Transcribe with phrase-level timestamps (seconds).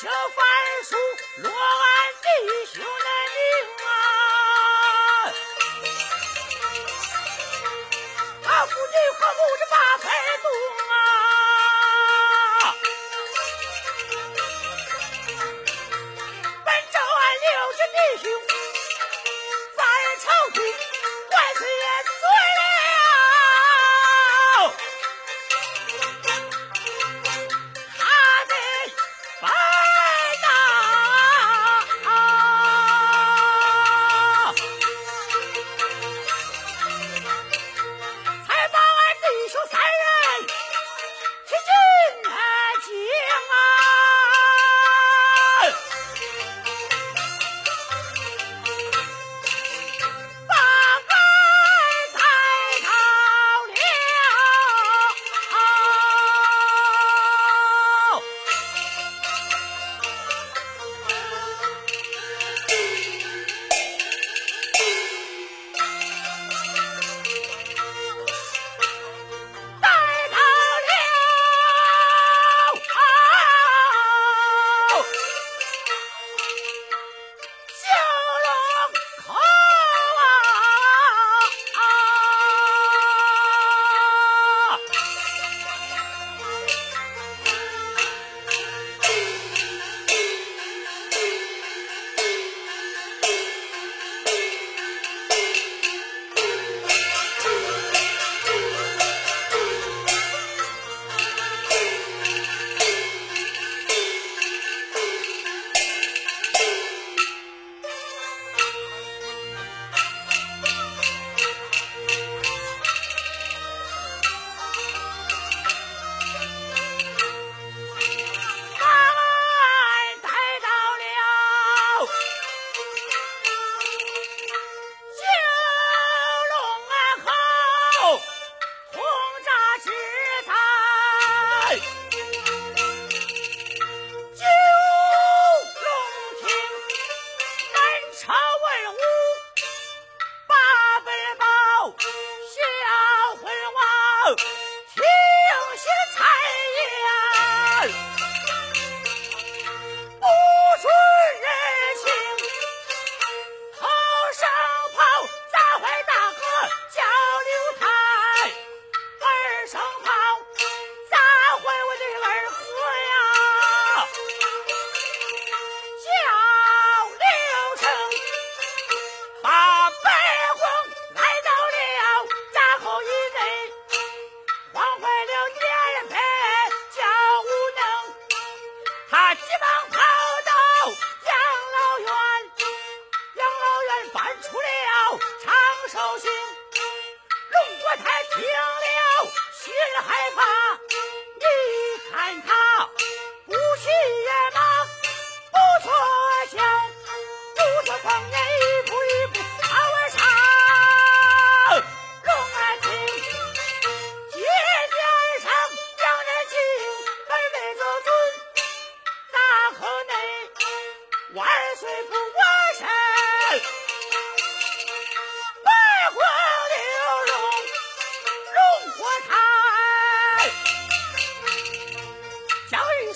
[0.00, 0.38] 小范
[0.84, 0.94] 叔，
[1.42, 1.54] 落俺
[2.22, 2.26] 弟
[2.72, 3.42] 兄的命
[3.84, 3.90] 啊！
[8.44, 10.06] 俺父亲和母亲把牌。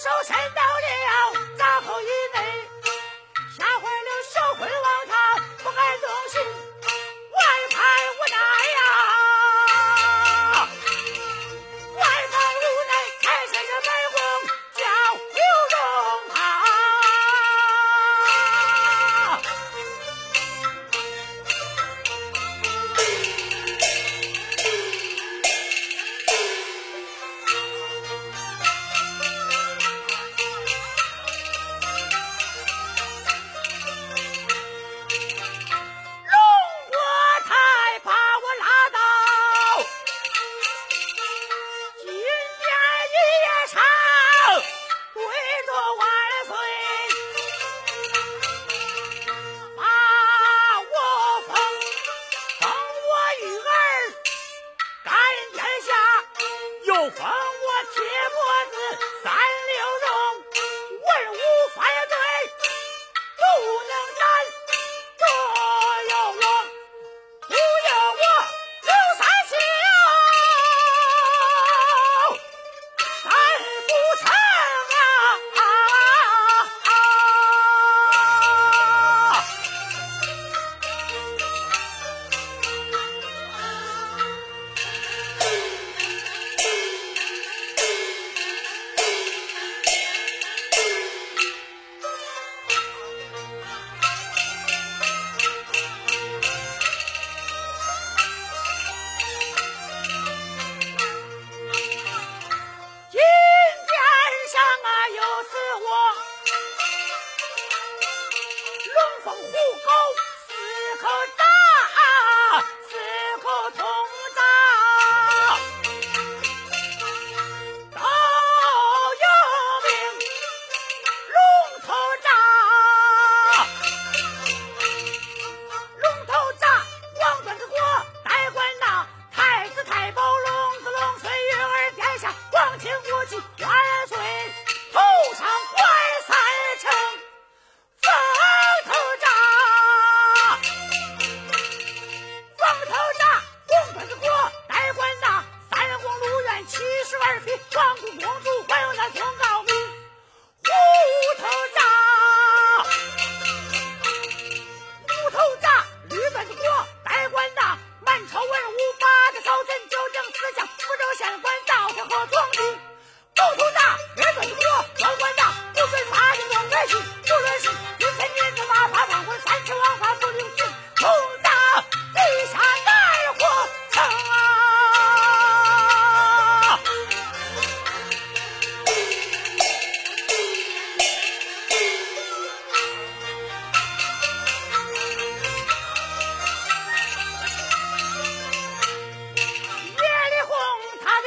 [0.02, 2.06] 手伸到了灶后以
[2.36, 2.71] 内。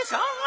[0.05, 0.44] 上。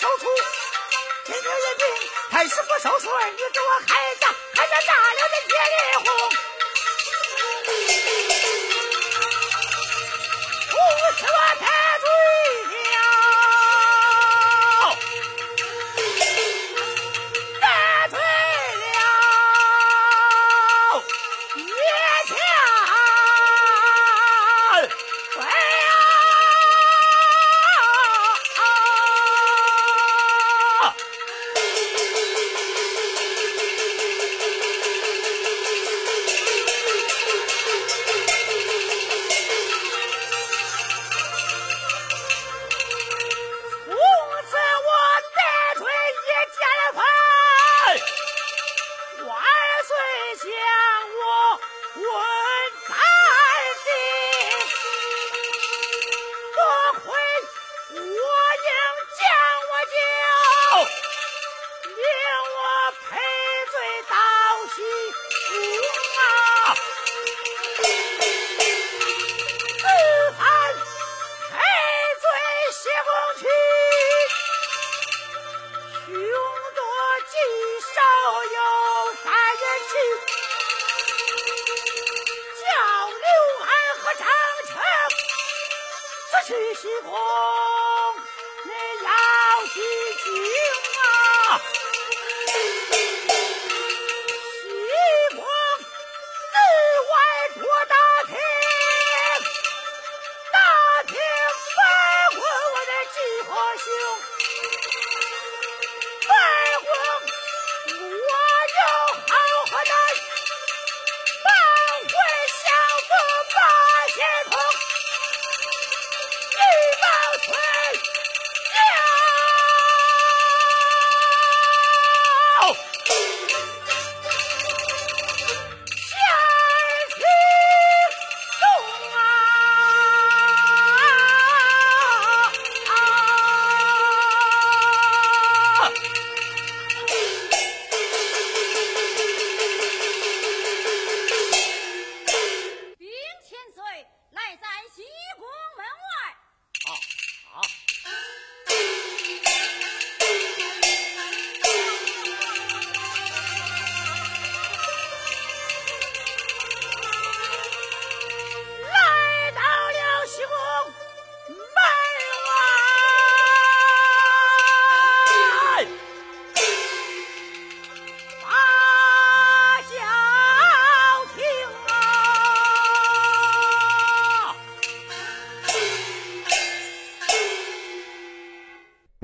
[0.00, 0.24] 收徒，
[1.26, 1.84] 今天一命
[2.30, 5.19] 太师府收徒，你给我开价，开价家了。